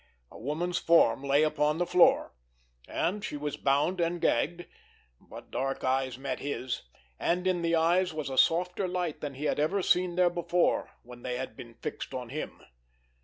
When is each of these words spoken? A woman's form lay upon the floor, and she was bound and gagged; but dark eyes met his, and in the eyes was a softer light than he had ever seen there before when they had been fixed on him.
A 0.31 0.39
woman's 0.39 0.79
form 0.79 1.21
lay 1.23 1.43
upon 1.43 1.77
the 1.77 1.85
floor, 1.85 2.33
and 2.87 3.23
she 3.23 3.37
was 3.37 3.55
bound 3.55 4.01
and 4.01 4.19
gagged; 4.19 4.65
but 5.19 5.51
dark 5.51 5.83
eyes 5.83 6.17
met 6.17 6.39
his, 6.39 6.81
and 7.19 7.45
in 7.45 7.61
the 7.61 7.75
eyes 7.75 8.11
was 8.11 8.27
a 8.27 8.35
softer 8.35 8.87
light 8.87 9.21
than 9.21 9.35
he 9.35 9.43
had 9.45 9.59
ever 9.59 9.83
seen 9.83 10.15
there 10.15 10.31
before 10.31 10.89
when 11.03 11.21
they 11.21 11.37
had 11.37 11.55
been 11.55 11.75
fixed 11.75 12.15
on 12.15 12.29
him. 12.29 12.63